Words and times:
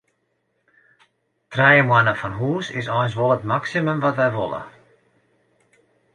Trije 1.55 1.83
moanne 1.89 2.13
fan 2.21 2.35
hús 2.39 2.67
is 2.81 2.91
eins 2.97 3.13
wol 3.19 3.35
it 3.37 3.47
maksimum 3.53 3.99
wat 4.03 4.19
wy 4.21 4.29
wolle. 4.35 4.61